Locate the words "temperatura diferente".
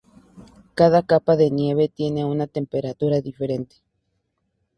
2.47-3.75